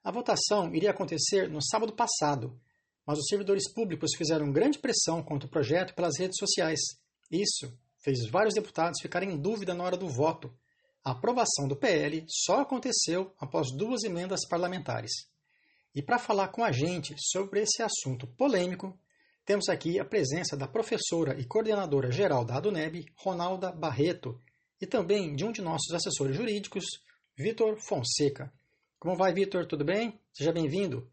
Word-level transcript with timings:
A 0.03 0.11
votação 0.11 0.75
iria 0.75 0.91
acontecer 0.91 1.51
no 1.51 1.63
sábado 1.63 1.93
passado, 1.93 2.59
mas 3.07 3.19
os 3.19 3.27
servidores 3.27 3.71
públicos 3.73 4.13
fizeram 4.17 4.51
grande 4.53 4.79
pressão 4.79 5.23
contra 5.23 5.47
o 5.47 5.51
projeto 5.51 5.95
pelas 5.95 6.19
redes 6.19 6.39
sociais. 6.39 6.81
Isso 7.31 7.71
fez 8.09 8.27
vários 8.31 8.55
deputados 8.55 9.03
ficarem 9.03 9.33
em 9.33 9.39
dúvida 9.39 9.75
na 9.75 9.85
hora 9.85 9.97
do 9.97 10.09
voto. 10.09 10.51
A 11.05 11.11
aprovação 11.11 11.69
do 11.69 11.77
PL 11.77 12.25
só 12.27 12.63
aconteceu 12.63 13.35
após 13.39 13.69
duas 13.77 14.03
emendas 14.03 14.49
parlamentares. 14.49 15.11
E 15.95 16.03
para 16.03 16.19
falar 16.19 16.49
com 16.49 16.65
a 16.65 16.73
gente 16.73 17.15
sobre 17.19 17.61
esse 17.61 17.83
assunto 17.83 18.27
polêmico, 18.27 18.99
temos 19.45 19.69
aqui 19.69 20.01
a 20.01 20.07
presença 20.07 20.57
da 20.57 20.67
professora 20.67 21.39
e 21.39 21.45
coordenadora 21.45 22.11
geral 22.11 22.47
da 22.47 22.57
ADUNEB, 22.57 23.05
Ronalda 23.15 23.73
Barreto, 23.73 24.41
e 24.81 24.87
também 24.87 25.35
de 25.35 25.45
um 25.45 25.53
de 25.53 25.61
nossos 25.61 25.93
assessores 25.93 26.35
jurídicos, 26.35 26.85
Vitor 27.37 27.79
Fonseca. 27.79 28.51
Como 28.99 29.17
vai, 29.17 29.35
Vitor? 29.35 29.67
Tudo 29.67 29.85
bem? 29.85 30.19
Seja 30.33 30.53
bem-vindo. 30.53 31.11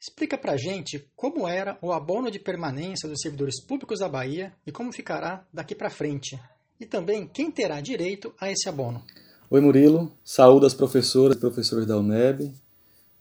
Explica 0.00 0.38
para 0.38 0.52
a 0.52 0.56
gente 0.56 1.10
como 1.16 1.48
era 1.48 1.76
o 1.82 1.92
abono 1.92 2.30
de 2.30 2.38
permanência 2.38 3.08
dos 3.08 3.20
servidores 3.20 3.60
públicos 3.60 3.98
da 3.98 4.08
Bahia 4.08 4.52
e 4.64 4.70
como 4.70 4.92
ficará 4.92 5.44
daqui 5.52 5.74
para 5.74 5.90
frente. 5.90 6.38
E 6.78 6.86
também 6.86 7.26
quem 7.26 7.50
terá 7.50 7.80
direito 7.80 8.32
a 8.40 8.48
esse 8.48 8.68
abono. 8.68 9.02
Oi 9.50 9.60
Murilo, 9.60 10.12
saúde 10.22 10.66
às 10.66 10.74
professoras 10.74 11.36
e 11.36 11.40
professores 11.40 11.84
da 11.84 11.98
UNEB 11.98 12.54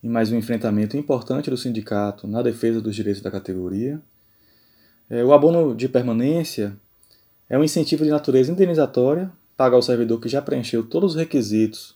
em 0.04 0.08
mais 0.08 0.32
um 0.32 0.38
enfrentamento 0.38 0.96
importante 0.96 1.50
do 1.50 1.58
sindicato 1.58 2.28
na 2.28 2.44
defesa 2.44 2.80
dos 2.80 2.96
direitos 2.96 3.24
da 3.24 3.32
categoria. 3.32 4.00
É, 5.10 5.24
o 5.24 5.34
abono 5.34 5.76
de 5.76 5.90
permanência 5.90 6.78
é 7.50 7.58
um 7.58 7.64
incentivo 7.64 8.04
de 8.04 8.12
natureza 8.12 8.52
indenizatória, 8.52 9.32
paga 9.56 9.76
ao 9.76 9.82
servidor 9.82 10.22
que 10.22 10.30
já 10.30 10.44
preencheu 10.44 10.88
todos 10.88 11.14
os 11.14 11.18
requisitos 11.18 11.96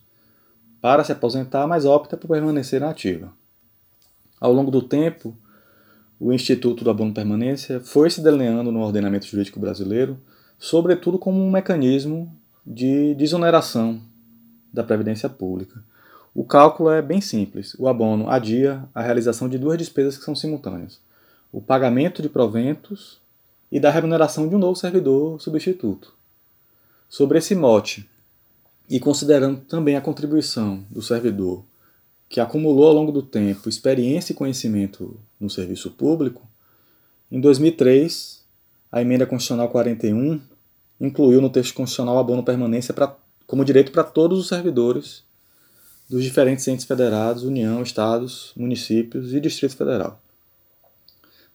para 0.82 1.04
se 1.04 1.12
aposentar, 1.12 1.68
mas 1.68 1.86
opta 1.86 2.18
por 2.18 2.30
permanecer 2.30 2.82
na 2.82 2.90
ativa. 2.90 3.32
Ao 4.42 4.52
longo 4.52 4.72
do 4.72 4.82
tempo, 4.82 5.38
o 6.20 6.34
Instituto 6.34 6.84
do 6.84 6.90
Abono 6.90 7.14
Permanência 7.14 7.80
foi 7.80 8.10
se 8.10 8.22
delineando 8.22 8.72
no 8.72 8.82
ordenamento 8.82 9.28
jurídico 9.28 9.60
brasileiro, 9.60 10.20
sobretudo 10.58 11.20
como 11.20 11.40
um 11.40 11.52
mecanismo 11.52 12.36
de 12.66 13.14
desoneração 13.14 14.02
da 14.74 14.84
Previdência 14.84 15.30
Pública. 15.30 15.84
O 16.34 16.44
cálculo 16.44 16.90
é 16.90 17.04
bem 17.04 17.22
simples. 17.22 17.76
O 17.78 17.88
abono 17.88 18.30
adia 18.30 18.84
a 18.96 19.02
realização 19.04 19.48
de 19.48 19.60
duas 19.60 19.78
despesas 19.78 20.18
que 20.18 20.24
são 20.24 20.34
simultâneas: 20.34 21.00
o 21.52 21.62
pagamento 21.62 22.20
de 22.20 22.30
proventos 22.30 23.22
e 23.72 23.80
da 23.80 23.92
remuneração 23.92 24.48
de 24.48 24.56
um 24.56 24.60
novo 24.60 24.76
servidor 24.76 25.40
substituto. 25.40 26.16
Sobre 27.08 27.38
esse 27.38 27.54
mote, 27.54 28.10
e 28.90 29.00
considerando 29.00 29.62
também 29.62 29.96
a 29.96 30.02
contribuição 30.02 30.84
do 30.90 31.02
servidor 31.02 31.64
que 32.32 32.40
acumulou 32.40 32.88
ao 32.88 32.94
longo 32.94 33.12
do 33.12 33.22
tempo 33.22 33.68
experiência 33.68 34.32
e 34.32 34.36
conhecimento 34.36 35.20
no 35.38 35.50
serviço 35.50 35.92
público, 35.92 36.48
em 37.30 37.42
2003, 37.42 38.46
a 38.90 39.02
emenda 39.02 39.26
constitucional 39.26 39.68
41 39.68 40.40
incluiu 41.00 41.42
no 41.42 41.50
texto 41.50 41.74
constitucional 41.74 42.18
abono 42.18 42.42
permanência 42.42 42.94
pra, 42.94 43.14
como 43.46 43.66
direito 43.66 43.92
para 43.92 44.06
todos 44.06 44.40
os 44.40 44.48
servidores 44.48 45.26
dos 46.10 46.24
diferentes 46.24 46.66
entes 46.70 46.86
federados, 46.86 47.44
União, 47.44 47.84
Estados, 47.84 48.54
municípios 48.56 49.34
e 49.34 49.42
Distrito 49.42 49.76
Federal. 49.76 50.22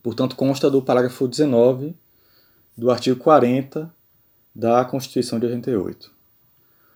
Portanto, 0.02 0.36
consta 0.36 0.70
do 0.70 0.82
parágrafo 0.82 1.26
19 1.26 1.96
do 2.76 2.90
artigo 2.90 3.18
40 3.18 3.90
da 4.54 4.84
Constituição 4.84 5.38
de 5.38 5.46
88. 5.46 6.10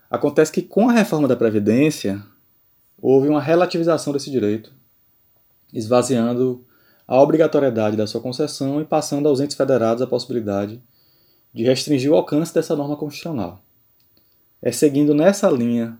Acontece 0.07 0.51
que 0.51 0.61
com 0.61 0.87
a 0.87 0.93
reforma 0.93 1.27
da 1.27 1.35
Previdência, 1.35 2.23
houve 3.01 3.27
uma 3.27 3.41
relativização 3.41 4.13
desse 4.13 4.29
direito, 4.29 4.71
esvaziando 5.73 6.63
a 7.07 7.19
obrigatoriedade 7.19 7.97
da 7.97 8.05
sua 8.05 8.21
concessão 8.21 8.79
e 8.79 8.85
passando 8.85 9.27
aos 9.27 9.39
entes 9.39 9.57
federados 9.57 10.01
a 10.01 10.07
possibilidade 10.07 10.81
de 11.53 11.63
restringir 11.63 12.11
o 12.11 12.15
alcance 12.15 12.53
dessa 12.53 12.75
norma 12.75 12.95
constitucional. 12.95 13.61
É 14.61 14.71
seguindo 14.71 15.13
nessa 15.13 15.49
linha 15.49 15.97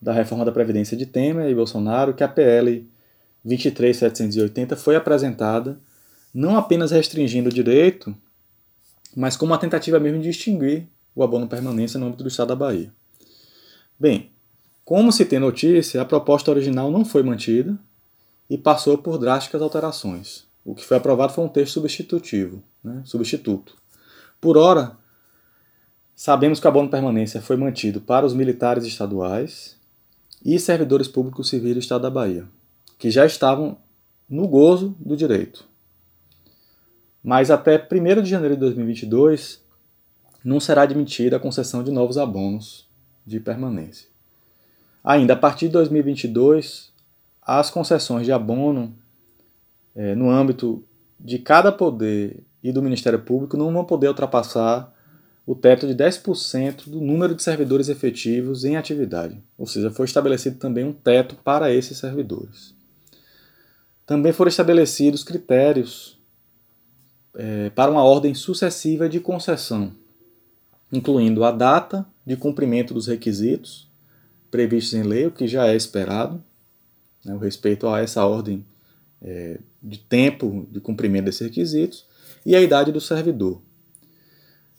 da 0.00 0.12
reforma 0.12 0.44
da 0.44 0.52
Previdência 0.52 0.96
de 0.96 1.04
Temer 1.04 1.50
e 1.50 1.54
Bolsonaro 1.54 2.14
que 2.14 2.22
a 2.22 2.28
PL 2.28 2.88
23780 3.44 4.76
foi 4.76 4.96
apresentada, 4.96 5.78
não 6.32 6.56
apenas 6.56 6.90
restringindo 6.90 7.50
o 7.50 7.52
direito, 7.52 8.14
mas 9.14 9.36
como 9.36 9.52
uma 9.52 9.58
tentativa 9.58 10.00
mesmo 10.00 10.22
de 10.22 10.30
extinguir 10.30 10.88
o 11.14 11.22
abono 11.22 11.46
permanência 11.46 11.98
no 11.98 12.06
âmbito 12.06 12.22
do 12.22 12.28
Estado 12.28 12.48
da 12.48 12.56
Bahia. 12.56 12.92
Bem, 13.98 14.30
como 14.84 15.10
se 15.10 15.24
tem 15.24 15.38
notícia, 15.38 16.02
a 16.02 16.04
proposta 16.04 16.50
original 16.50 16.90
não 16.90 17.04
foi 17.04 17.22
mantida 17.22 17.78
e 18.50 18.58
passou 18.58 18.98
por 18.98 19.16
drásticas 19.16 19.62
alterações. 19.62 20.46
O 20.64 20.74
que 20.74 20.84
foi 20.84 20.98
aprovado 20.98 21.32
foi 21.32 21.44
um 21.44 21.48
texto 21.48 21.74
substitutivo, 21.74 22.62
né? 22.82 23.02
substituto. 23.04 23.76
Por 24.40 24.58
ora, 24.58 24.96
sabemos 26.14 26.60
que 26.60 26.66
o 26.66 26.68
abono 26.68 26.90
permanência 26.90 27.40
foi 27.40 27.56
mantido 27.56 28.00
para 28.00 28.26
os 28.26 28.34
militares 28.34 28.84
estaduais 28.84 29.76
e 30.44 30.58
servidores 30.58 31.08
públicos 31.08 31.48
civis 31.48 31.72
do 31.72 31.80
Estado 31.80 32.02
da 32.02 32.10
Bahia, 32.10 32.46
que 32.98 33.10
já 33.10 33.24
estavam 33.24 33.78
no 34.28 34.46
gozo 34.46 34.94
do 35.00 35.16
direito. 35.16 35.66
Mas 37.22 37.50
até 37.50 37.76
1 37.76 38.22
de 38.22 38.28
janeiro 38.28 38.54
de 38.54 38.60
2022 38.60 39.64
não 40.44 40.60
será 40.60 40.82
admitida 40.82 41.36
a 41.36 41.40
concessão 41.40 41.82
de 41.82 41.90
novos 41.90 42.18
abonos 42.18 42.86
de 43.26 43.40
permanência. 43.40 44.13
Ainda 45.04 45.34
a 45.34 45.36
partir 45.36 45.66
de 45.66 45.72
2022, 45.72 46.90
as 47.42 47.68
concessões 47.68 48.24
de 48.24 48.32
abono 48.32 48.96
é, 49.94 50.14
no 50.14 50.30
âmbito 50.30 50.82
de 51.20 51.38
cada 51.38 51.70
poder 51.70 52.42
e 52.62 52.72
do 52.72 52.82
Ministério 52.82 53.18
Público 53.20 53.56
não 53.56 53.70
vão 53.70 53.84
poder 53.84 54.08
ultrapassar 54.08 54.92
o 55.46 55.54
teto 55.54 55.86
de 55.86 55.94
10% 55.94 56.88
do 56.88 57.02
número 57.02 57.34
de 57.34 57.42
servidores 57.42 57.90
efetivos 57.90 58.64
em 58.64 58.76
atividade. 58.76 59.38
Ou 59.58 59.66
seja, 59.66 59.90
foi 59.90 60.06
estabelecido 60.06 60.58
também 60.58 60.84
um 60.84 60.92
teto 60.92 61.36
para 61.36 61.70
esses 61.70 61.98
servidores. 61.98 62.74
Também 64.06 64.32
foram 64.32 64.48
estabelecidos 64.48 65.22
critérios 65.22 66.18
é, 67.34 67.68
para 67.70 67.90
uma 67.90 68.02
ordem 68.02 68.32
sucessiva 68.32 69.06
de 69.06 69.20
concessão, 69.20 69.92
incluindo 70.90 71.44
a 71.44 71.50
data 71.50 72.06
de 72.24 72.36
cumprimento 72.36 72.94
dos 72.94 73.06
requisitos, 73.06 73.92
previstos 74.54 74.94
em 74.94 75.02
lei, 75.02 75.26
o 75.26 75.32
que 75.32 75.48
já 75.48 75.66
é 75.66 75.74
esperado, 75.74 76.40
né, 77.24 77.34
o 77.34 77.38
respeito 77.38 77.88
a 77.88 77.98
essa 77.98 78.24
ordem 78.24 78.64
é, 79.20 79.58
de 79.82 79.98
tempo 79.98 80.64
de 80.70 80.80
cumprimento 80.80 81.24
desses 81.24 81.40
requisitos, 81.40 82.06
e 82.46 82.54
a 82.54 82.62
idade 82.62 82.92
do 82.92 83.00
servidor. 83.00 83.60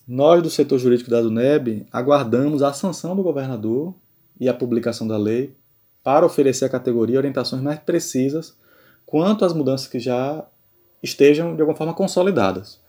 Nós, 0.07 0.41
do 0.41 0.49
setor 0.49 0.79
jurídico 0.79 1.09
da 1.09 1.21
DUNEB, 1.21 1.85
aguardamos 1.91 2.63
a 2.63 2.71
sanção 2.71 3.17
do 3.17 3.21
governador 3.21 3.93
e 4.39 4.47
a 4.47 4.53
publicação 4.53 5.05
da 5.05 5.17
lei 5.17 5.53
para 6.01 6.25
oferecer 6.25 6.63
à 6.63 6.69
categoria 6.69 7.17
orientações 7.17 7.61
mais 7.61 7.79
precisas 7.79 8.55
quanto 9.05 9.43
às 9.43 9.51
mudanças 9.51 9.87
que 9.87 9.99
já 9.99 10.47
estejam 11.03 11.53
de 11.53 11.61
alguma 11.61 11.77
forma 11.77 11.93
consolidadas. 11.93 12.79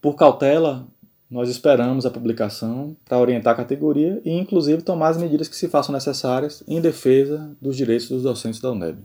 Por 0.00 0.16
cautela, 0.16 0.88
nós 1.30 1.48
esperamos 1.48 2.06
a 2.06 2.10
publicação 2.10 2.96
para 3.04 3.18
orientar 3.18 3.54
a 3.54 3.56
categoria 3.56 4.20
e, 4.24 4.30
inclusive, 4.30 4.82
tomar 4.82 5.08
as 5.08 5.18
medidas 5.18 5.48
que 5.48 5.56
se 5.56 5.68
façam 5.68 5.92
necessárias 5.92 6.62
em 6.68 6.80
defesa 6.80 7.56
dos 7.60 7.76
direitos 7.76 8.08
dos 8.08 8.22
docentes 8.22 8.60
da 8.60 8.70
UNEB. 8.70 9.04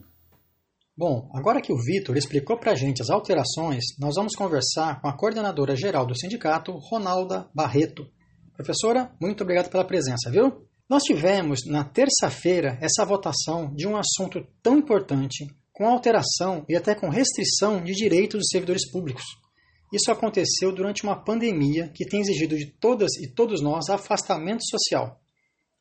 Bom, 0.95 1.29
agora 1.33 1.61
que 1.61 1.73
o 1.73 1.77
Vitor 1.77 2.15
explicou 2.15 2.57
para 2.57 2.73
a 2.73 2.75
gente 2.75 3.01
as 3.01 3.09
alterações, 3.09 3.83
nós 3.97 4.15
vamos 4.15 4.35
conversar 4.35 5.01
com 5.01 5.07
a 5.07 5.17
coordenadora 5.17 5.75
geral 5.75 6.05
do 6.05 6.15
sindicato, 6.15 6.73
Ronalda 6.73 7.47
Barreto. 7.55 8.05
Professora, 8.53 9.11
muito 9.19 9.41
obrigado 9.41 9.69
pela 9.69 9.83
presença, 9.83 10.29
viu? 10.29 10.67
Nós 10.87 11.03
tivemos 11.03 11.61
na 11.65 11.83
terça-feira 11.83 12.77
essa 12.81 13.05
votação 13.05 13.73
de 13.73 13.87
um 13.87 13.95
assunto 13.95 14.45
tão 14.61 14.77
importante, 14.77 15.47
com 15.71 15.87
alteração 15.87 16.65
e 16.69 16.75
até 16.75 16.93
com 16.93 17.09
restrição 17.09 17.81
de 17.81 17.93
direitos 17.93 18.39
dos 18.39 18.49
servidores 18.51 18.91
públicos. 18.91 19.23
Isso 19.91 20.09
aconteceu 20.09 20.71
durante 20.71 21.03
uma 21.03 21.17
pandemia 21.17 21.91
que 21.93 22.05
tem 22.05 22.21
exigido 22.21 22.55
de 22.57 22.65
todas 22.65 23.11
e 23.17 23.27
todos 23.27 23.61
nós 23.61 23.89
afastamento 23.89 24.61
social. 24.65 25.19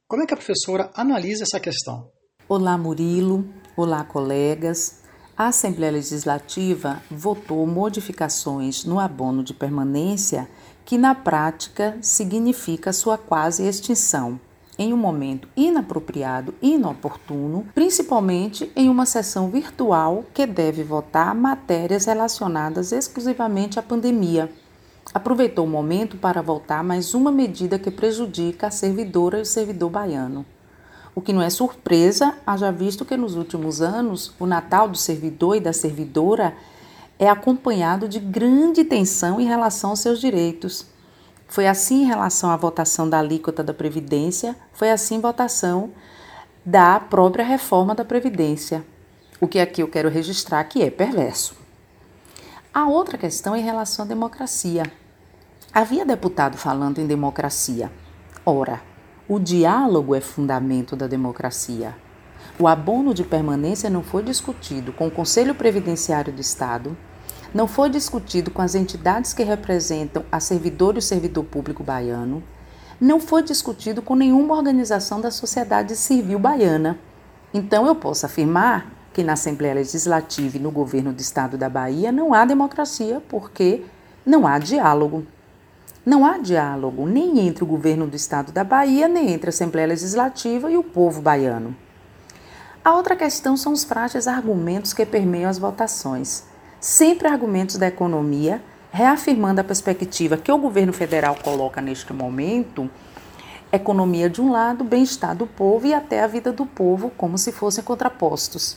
Como 0.08 0.22
é 0.22 0.26
que 0.26 0.34
a 0.34 0.36
professora 0.36 0.90
analisa 0.94 1.44
essa 1.44 1.60
questão? 1.60 2.10
Olá, 2.48 2.76
Murilo. 2.76 3.48
Olá, 3.76 4.02
colegas. 4.02 5.04
A 5.36 5.46
Assembleia 5.46 5.92
Legislativa 5.92 7.00
votou 7.08 7.64
modificações 7.68 8.84
no 8.84 8.98
abono 8.98 9.44
de 9.44 9.54
permanência 9.54 10.50
que, 10.84 10.98
na 10.98 11.14
prática, 11.14 11.96
significa 12.02 12.92
sua 12.92 13.16
quase 13.16 13.64
extinção 13.64 14.40
em 14.80 14.94
um 14.94 14.96
momento 14.96 15.46
inapropriado 15.54 16.54
e 16.62 16.72
inoportuno, 16.72 17.66
principalmente 17.74 18.72
em 18.74 18.88
uma 18.88 19.04
sessão 19.04 19.50
virtual 19.50 20.24
que 20.32 20.46
deve 20.46 20.82
votar 20.82 21.34
matérias 21.34 22.06
relacionadas 22.06 22.90
exclusivamente 22.90 23.78
à 23.78 23.82
pandemia. 23.82 24.50
Aproveitou 25.12 25.66
o 25.66 25.68
momento 25.68 26.16
para 26.16 26.40
votar 26.40 26.82
mais 26.82 27.12
uma 27.12 27.30
medida 27.30 27.78
que 27.78 27.90
prejudica 27.90 28.68
a 28.68 28.70
servidora 28.70 29.40
e 29.40 29.42
o 29.42 29.46
servidor 29.46 29.90
baiano. 29.90 30.46
O 31.14 31.20
que 31.20 31.34
não 31.34 31.42
é 31.42 31.50
surpresa, 31.50 32.36
haja 32.46 32.72
visto 32.72 33.04
que 33.04 33.18
nos 33.18 33.36
últimos 33.36 33.82
anos 33.82 34.32
o 34.40 34.46
Natal 34.46 34.88
do 34.88 34.96
servidor 34.96 35.56
e 35.56 35.60
da 35.60 35.74
servidora 35.74 36.54
é 37.18 37.28
acompanhado 37.28 38.08
de 38.08 38.18
grande 38.18 38.82
tensão 38.82 39.38
em 39.38 39.44
relação 39.44 39.90
aos 39.90 40.00
seus 40.00 40.18
direitos. 40.18 40.86
Foi 41.50 41.66
assim 41.66 42.02
em 42.02 42.06
relação 42.06 42.48
à 42.48 42.56
votação 42.56 43.10
da 43.10 43.18
alíquota 43.18 43.64
da 43.64 43.74
Previdência, 43.74 44.54
foi 44.72 44.88
assim 44.88 45.16
em 45.16 45.20
votação 45.20 45.90
da 46.64 47.00
própria 47.00 47.44
reforma 47.44 47.92
da 47.92 48.04
Previdência. 48.04 48.84
O 49.40 49.48
que 49.48 49.58
aqui 49.58 49.82
eu 49.82 49.88
quero 49.88 50.08
registrar 50.08 50.62
que 50.62 50.80
é 50.80 50.88
perverso. 50.92 51.56
A 52.72 52.86
outra 52.86 53.18
questão 53.18 53.52
é 53.52 53.58
em 53.58 53.64
relação 53.64 54.04
à 54.04 54.08
democracia. 54.08 54.84
Havia 55.74 56.06
deputado 56.06 56.56
falando 56.56 57.00
em 57.00 57.06
democracia. 57.08 57.90
Ora, 58.46 58.80
o 59.28 59.40
diálogo 59.40 60.14
é 60.14 60.20
fundamento 60.20 60.94
da 60.94 61.08
democracia. 61.08 61.96
O 62.60 62.68
abono 62.68 63.12
de 63.12 63.24
permanência 63.24 63.90
não 63.90 64.04
foi 64.04 64.22
discutido 64.22 64.92
com 64.92 65.08
o 65.08 65.10
Conselho 65.10 65.56
Previdenciário 65.56 66.32
do 66.32 66.40
Estado, 66.40 66.96
não 67.52 67.66
foi 67.66 67.90
discutido 67.90 68.50
com 68.50 68.62
as 68.62 68.74
entidades 68.74 69.34
que 69.34 69.42
representam 69.42 70.24
a 70.30 70.38
servidor 70.38 70.94
e 70.94 70.98
o 70.98 71.02
servidor 71.02 71.44
público 71.44 71.82
baiano, 71.82 72.42
não 73.00 73.18
foi 73.18 73.42
discutido 73.42 74.02
com 74.02 74.14
nenhuma 74.14 74.54
organização 74.54 75.20
da 75.20 75.30
sociedade 75.30 75.96
civil 75.96 76.38
baiana. 76.38 76.98
Então 77.52 77.86
eu 77.86 77.94
posso 77.94 78.26
afirmar 78.26 78.92
que 79.12 79.24
na 79.24 79.32
Assembleia 79.32 79.74
Legislativa 79.74 80.56
e 80.56 80.60
no 80.60 80.70
governo 80.70 81.12
do 81.12 81.20
estado 81.20 81.56
da 81.56 81.68
Bahia 81.68 82.12
não 82.12 82.32
há 82.32 82.44
democracia 82.44 83.20
porque 83.28 83.84
não 84.24 84.46
há 84.46 84.58
diálogo. 84.58 85.26
Não 86.06 86.24
há 86.24 86.38
diálogo 86.38 87.06
nem 87.06 87.40
entre 87.40 87.64
o 87.64 87.66
governo 87.66 88.06
do 88.06 88.16
estado 88.16 88.52
da 88.52 88.62
Bahia, 88.62 89.08
nem 89.08 89.32
entre 89.32 89.48
a 89.48 89.50
Assembleia 89.50 89.88
Legislativa 89.88 90.70
e 90.70 90.76
o 90.76 90.84
povo 90.84 91.20
baiano. 91.20 91.74
A 92.84 92.94
outra 92.94 93.16
questão 93.16 93.56
são 93.56 93.72
os 93.72 93.84
frágeis 93.84 94.26
argumentos 94.26 94.92
que 94.92 95.04
permeiam 95.04 95.50
as 95.50 95.58
votações 95.58 96.44
sempre 96.80 97.28
argumentos 97.28 97.76
da 97.76 97.86
economia, 97.86 98.62
reafirmando 98.90 99.60
a 99.60 99.64
perspectiva 99.64 100.36
que 100.36 100.50
o 100.50 100.58
governo 100.58 100.92
federal 100.92 101.36
coloca 101.36 101.80
neste 101.80 102.12
momento 102.12 102.90
economia 103.72 104.28
de 104.28 104.40
um 104.40 104.50
lado, 104.50 104.82
bem-estar 104.82 105.36
do 105.36 105.46
povo 105.46 105.86
e 105.86 105.94
até 105.94 106.22
a 106.22 106.26
vida 106.26 106.50
do 106.50 106.66
povo, 106.66 107.10
como 107.16 107.38
se 107.38 107.52
fossem 107.52 107.84
contrapostos. 107.84 108.76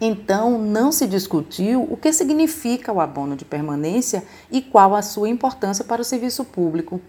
Então, 0.00 0.58
não 0.58 0.92
se 0.92 1.06
discutiu 1.06 1.86
o 1.90 1.96
que 1.96 2.12
significa 2.12 2.92
o 2.92 3.00
abono 3.00 3.36
de 3.36 3.44
permanência 3.44 4.24
e 4.50 4.62
qual 4.62 4.94
a 4.94 5.02
sua 5.02 5.28
importância 5.28 5.84
para 5.84 6.00
o 6.00 6.04
serviço 6.04 6.44
público. 6.44 7.00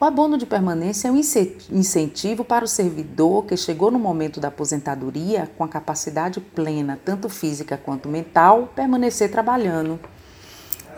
O 0.00 0.04
abono 0.04 0.36
de 0.36 0.44
permanência 0.44 1.06
é 1.06 1.10
um 1.10 1.16
incentivo 1.16 2.44
para 2.44 2.64
o 2.64 2.68
servidor 2.68 3.44
que 3.44 3.56
chegou 3.56 3.92
no 3.92 3.98
momento 3.98 4.40
da 4.40 4.48
aposentadoria 4.48 5.48
com 5.56 5.62
a 5.62 5.68
capacidade 5.68 6.40
plena, 6.40 6.98
tanto 7.04 7.28
física 7.28 7.76
quanto 7.76 8.08
mental, 8.08 8.72
permanecer 8.74 9.30
trabalhando. 9.30 10.00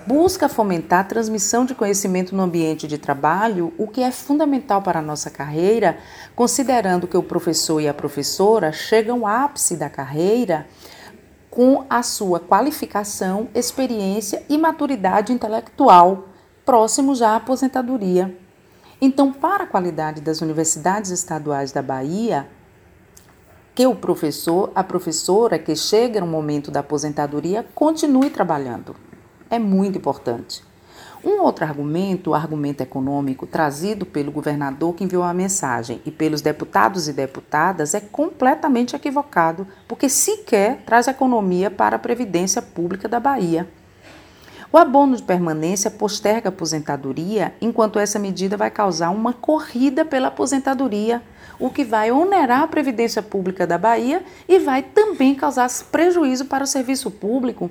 Busca 0.07 0.49
fomentar 0.49 1.01
a 1.01 1.05
transmissão 1.05 1.67
de 1.67 1.75
conhecimento 1.75 2.35
no 2.35 2.43
ambiente 2.43 2.89
de 2.89 2.97
trabalho, 2.97 3.75
o 3.77 3.87
que 3.87 4.01
é 4.01 4.11
fundamental 4.11 4.81
para 4.81 5.01
a 5.01 5.03
nossa 5.03 5.29
carreira, 5.29 5.99
considerando 6.35 7.07
que 7.07 7.19
o 7.19 7.23
professor 7.23 7.81
e 7.81 7.89
a 7.89 7.95
professora 7.95 8.73
chegam 8.73 9.27
ao 9.27 9.45
ápice 9.45 9.77
da 9.77 9.91
carreira 9.91 10.67
com 11.51 11.85
a 11.91 12.03
sua 12.03 12.41
qualificação, 12.41 13.49
experiência 13.55 14.43
e 14.49 14.57
maturidade 14.57 15.33
intelectual, 15.33 16.29
próximo 16.65 17.15
já 17.15 17.31
à 17.31 17.37
aposentadoria. 17.37 18.46
Então, 19.01 19.33
para 19.33 19.65
a 19.65 19.67
qualidade 19.67 20.21
das 20.21 20.41
universidades 20.41 21.11
estaduais 21.11 21.71
da 21.71 21.83
Bahia, 21.83 22.49
que 23.75 23.87
o 23.87 23.95
professor, 23.95 24.73
a 24.75 24.83
professora 24.83 25.59
que 25.59 25.77
chega 25.77 26.21
no 26.21 26.27
momento 26.27 26.71
da 26.71 26.81
aposentadoria, 26.81 27.67
continue 27.75 28.31
trabalhando. 28.31 28.97
É 29.51 29.59
muito 29.59 29.99
importante. 29.99 30.65
Um 31.23 31.43
outro 31.43 31.65
argumento, 31.65 32.31
o 32.31 32.35
argumento 32.35 32.81
econômico, 32.81 33.47
trazido 33.47 34.07
pelo 34.07 34.33
governador 34.33 34.95
que 34.95 35.05
enviou 35.05 35.23
a 35.23 35.35
mensagem 35.35 36.01
e 36.07 36.11
pelos 36.11 36.41
deputados 36.41 37.07
e 37.07 37.13
deputadas, 37.13 37.93
é 37.93 38.01
completamente 38.01 38.97
equivocado, 38.97 39.67
porque 39.87 40.09
sequer 40.09 40.83
traz 40.87 41.07
economia 41.07 41.71
para 41.71 41.97
a 41.97 41.99
Previdência 41.99 42.63
Pública 42.63 43.09
da 43.09 43.21
Bahia. 43.21 43.69
O 44.77 44.79
abono 44.79 45.17
de 45.17 45.23
permanência 45.23 45.91
posterga 45.91 46.51
a 46.51 46.53
aposentadoria, 46.53 47.55
enquanto 47.63 47.99
essa 47.99 48.19
medida 48.19 48.59
vai 48.59 48.71
causar 48.71 49.09
uma 49.09 49.33
corrida 49.33 50.05
pela 50.05 50.29
aposentadoria, 50.29 51.23
o 51.59 51.71
que 51.71 51.83
vai 51.83 52.13
onerar 52.13 52.61
a 52.61 52.69
Previdência 52.69 53.23
Pública 53.23 53.67
da 53.67 53.79
Bahia 53.79 54.23
e 54.47 54.59
vai 54.59 54.83
também 54.83 55.35
causar 55.35 55.71
prejuízo 55.91 56.45
para 56.45 56.65
o 56.65 56.67
serviço 56.67 57.11
público. 57.11 57.71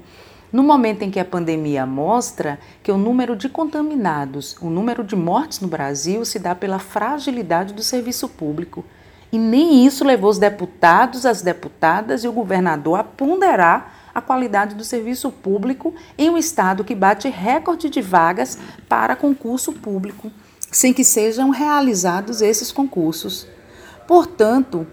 No 0.51 0.63
momento 0.63 1.03
em 1.03 1.11
que 1.11 1.19
a 1.19 1.25
pandemia 1.25 1.85
mostra 1.85 2.57
que 2.81 2.91
o 2.91 2.97
número 2.97 3.35
de 3.35 3.49
contaminados, 3.49 4.57
o 4.59 4.67
número 4.71 5.03
de 5.03 5.15
mortes 5.15 5.59
no 5.59 5.67
Brasil 5.67 6.25
se 6.25 6.39
dá 6.39 6.55
pela 6.55 6.79
fragilidade 6.79 7.75
do 7.75 7.83
serviço 7.83 8.27
público. 8.27 8.83
E 9.31 9.37
nem 9.37 9.85
isso 9.85 10.03
levou 10.03 10.31
os 10.31 10.39
deputados, 10.39 11.23
as 11.23 11.43
deputadas 11.43 12.23
e 12.23 12.27
o 12.27 12.33
governador 12.33 12.99
a 12.99 13.03
ponderar 13.03 14.04
a 14.15 14.21
qualidade 14.21 14.75
do 14.75 14.83
serviço 14.85 15.29
público 15.29 15.93
em 16.17 16.29
um 16.29 16.37
estado 16.37 16.85
que 16.85 16.95
bate 16.95 17.27
recorde 17.27 17.89
de 17.89 18.01
vagas 18.01 18.57
para 18.87 19.15
concurso 19.15 19.73
público, 19.73 20.31
sem 20.71 20.93
que 20.93 21.03
sejam 21.03 21.49
realizados 21.49 22.41
esses 22.41 22.71
concursos. 22.71 23.45
Portanto, 24.07 24.87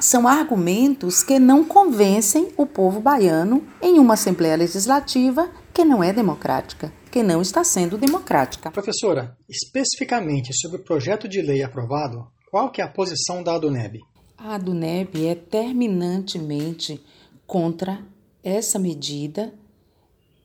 são 0.00 0.26
argumentos 0.26 1.22
que 1.22 1.38
não 1.38 1.62
convencem 1.62 2.52
o 2.56 2.64
povo 2.64 3.00
baiano 3.00 3.66
em 3.82 3.98
uma 3.98 4.14
Assembleia 4.14 4.56
Legislativa 4.56 5.50
que 5.74 5.84
não 5.84 6.02
é 6.02 6.12
democrática, 6.12 6.92
que 7.10 7.22
não 7.22 7.42
está 7.42 7.62
sendo 7.62 7.98
democrática. 7.98 8.70
Professora, 8.70 9.36
especificamente 9.48 10.56
sobre 10.56 10.80
o 10.80 10.84
projeto 10.84 11.28
de 11.28 11.42
lei 11.42 11.62
aprovado, 11.62 12.26
qual 12.50 12.70
que 12.70 12.80
é 12.80 12.84
a 12.84 12.88
posição 12.88 13.42
da 13.42 13.54
ADUNEB? 13.56 13.98
A 14.38 14.54
ADUNEB 14.54 15.26
é 15.26 15.34
terminantemente 15.34 17.04
contra 17.46 18.02
essa 18.42 18.78
medida 18.78 19.52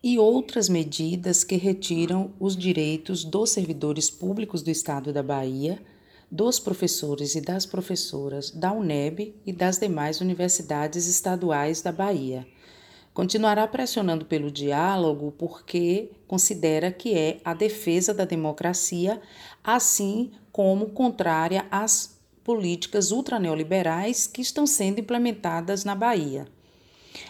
e 0.03 0.19
outras 0.19 0.67
medidas 0.67 1.43
que 1.43 1.55
retiram 1.55 2.33
os 2.39 2.57
direitos 2.57 3.23
dos 3.23 3.51
servidores 3.51 4.09
públicos 4.09 4.61
do 4.61 4.69
Estado 4.69 5.13
da 5.13 5.23
Bahia, 5.23 5.81
dos 6.29 6.59
professores 6.59 7.35
e 7.35 7.41
das 7.41 7.65
professoras 7.65 8.49
da 8.49 8.71
UNEB 8.71 9.35
e 9.45 9.53
das 9.53 9.77
demais 9.77 10.19
universidades 10.19 11.07
estaduais 11.07 11.81
da 11.81 11.91
Bahia. 11.91 12.45
Continuará 13.13 13.67
pressionando 13.67 14.25
pelo 14.25 14.51
diálogo 14.51 15.31
porque 15.37 16.09
considera 16.27 16.91
que 16.91 17.13
é 17.13 17.39
a 17.45 17.53
defesa 17.53 18.13
da 18.13 18.25
democracia, 18.25 19.21
assim 19.63 20.31
como 20.51 20.89
contrária 20.89 21.67
às 21.69 22.19
políticas 22.43 23.11
ultraneoliberais 23.11 24.25
que 24.25 24.41
estão 24.41 24.65
sendo 24.65 24.99
implementadas 24.99 25.85
na 25.85 25.93
Bahia. 25.93 26.47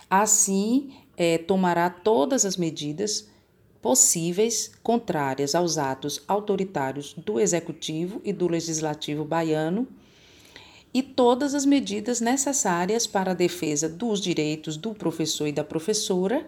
Assim, 0.10 0.94
é, 1.18 1.38
tomará 1.38 1.90
todas 1.90 2.46
as 2.46 2.58
medidas 2.58 3.28
possíveis 3.82 4.72
contrárias 4.82 5.54
aos 5.54 5.78
atos 5.78 6.24
autoritários 6.28 7.14
do 7.14 7.40
Executivo 7.40 8.22
e 8.24 8.32
do 8.32 8.48
Legislativo 8.48 9.26
baiano 9.26 9.88
e 10.94 11.02
todas 11.02 11.54
as 11.54 11.66
medidas 11.66 12.22
necessárias 12.22 13.08
para 13.08 13.32
a 13.32 13.34
defesa 13.36 13.90
dos 13.90 14.22
direitos 14.22 14.78
do 14.78 14.94
professor 14.94 15.48
e 15.48 15.52
da 15.52 15.64
professora 15.64 16.46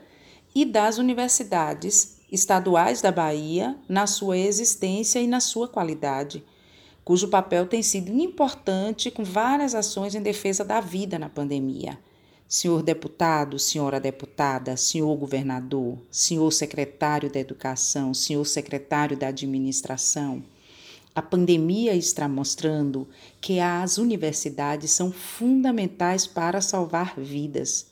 e 0.54 0.64
das 0.64 0.98
universidades 0.98 2.22
estaduais 2.32 3.02
da 3.02 3.12
Bahia 3.12 3.76
na 3.90 4.08
sua 4.08 4.38
existência 4.38 5.20
e 5.20 5.28
na 5.28 5.40
sua 5.40 5.68
qualidade, 5.68 6.44
cujo 7.04 7.28
papel 7.28 7.68
tem 7.68 7.84
sido 7.84 8.12
importante 8.12 9.12
com 9.12 9.24
várias 9.24 9.76
ações 9.76 10.16
em 10.16 10.22
defesa 10.22 10.64
da 10.64 10.80
vida 10.80 11.20
na 11.20 11.28
pandemia. 11.28 11.98
Senhor 12.48 12.84
deputado, 12.84 13.58
senhora 13.58 14.00
deputada, 14.00 14.78
senhor 14.78 15.16
governador, 15.18 15.98
senhor 16.12 16.52
secretário 16.52 17.32
da 17.32 17.40
Educação, 17.40 18.14
senhor 18.14 18.46
secretário 18.46 19.18
da 19.18 19.30
Administração, 19.30 20.44
a 21.16 21.24
pandemia 21.24 21.96
está 21.96 22.28
mostrando 22.28 23.08
que 23.42 23.60
as 23.60 23.98
universidades 23.98 24.92
são 24.92 25.12
fundamentais 25.12 26.28
para 26.28 26.62
salvar 26.62 27.16
vidas. 27.18 27.88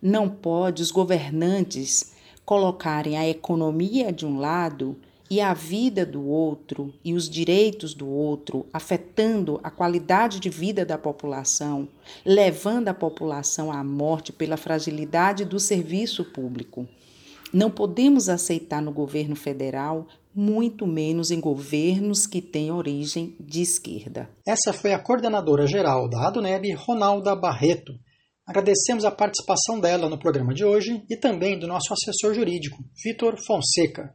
Não 0.00 0.28
pode 0.28 0.80
os 0.80 0.92
governantes 0.92 2.12
colocarem 2.44 3.16
a 3.18 3.28
economia 3.28 4.12
de 4.12 4.24
um 4.24 4.38
lado 4.38 4.96
e 5.30 5.40
a 5.40 5.52
vida 5.52 6.06
do 6.06 6.26
outro 6.26 6.92
e 7.04 7.12
os 7.14 7.28
direitos 7.28 7.94
do 7.94 8.08
outro, 8.08 8.66
afetando 8.72 9.60
a 9.62 9.70
qualidade 9.70 10.40
de 10.40 10.48
vida 10.48 10.84
da 10.84 10.96
população, 10.96 11.88
levando 12.24 12.88
a 12.88 12.94
população 12.94 13.70
à 13.70 13.84
morte 13.84 14.32
pela 14.32 14.56
fragilidade 14.56 15.44
do 15.44 15.58
serviço 15.60 16.24
público. 16.24 16.86
Não 17.52 17.70
podemos 17.70 18.28
aceitar 18.28 18.82
no 18.82 18.92
governo 18.92 19.34
federal, 19.34 20.06
muito 20.34 20.86
menos 20.86 21.30
em 21.30 21.40
governos 21.40 22.26
que 22.26 22.40
têm 22.40 22.70
origem 22.70 23.34
de 23.40 23.62
esquerda. 23.62 24.28
Essa 24.46 24.72
foi 24.72 24.92
a 24.92 24.98
coordenadora 24.98 25.66
geral 25.66 26.08
da 26.08 26.28
ADUNEB, 26.28 26.74
Ronalda 26.74 27.34
Barreto. 27.34 27.92
Agradecemos 28.46 29.04
a 29.04 29.10
participação 29.10 29.80
dela 29.80 30.08
no 30.08 30.18
programa 30.18 30.54
de 30.54 30.64
hoje 30.64 31.02
e 31.10 31.16
também 31.16 31.58
do 31.58 31.66
nosso 31.66 31.92
assessor 31.92 32.34
jurídico, 32.34 32.78
Vitor 33.04 33.36
Fonseca. 33.46 34.14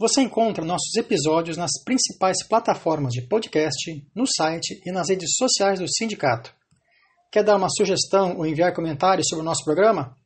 Você 0.00 0.22
encontra 0.22 0.64
nossos 0.64 0.96
episódios 0.96 1.56
nas 1.58 1.72
principais 1.84 2.38
plataformas 2.48 3.12
de 3.12 3.20
podcast, 3.20 4.02
no 4.16 4.24
site 4.26 4.80
e 4.86 4.90
nas 4.90 5.10
redes 5.10 5.32
sociais 5.36 5.78
do 5.78 5.84
sindicato. 5.86 6.54
Quer 7.30 7.44
dar 7.44 7.56
uma 7.56 7.68
sugestão 7.68 8.38
ou 8.38 8.46
enviar 8.46 8.72
comentários 8.72 9.26
sobre 9.28 9.42
o 9.42 9.44
nosso 9.44 9.62
programa? 9.62 10.16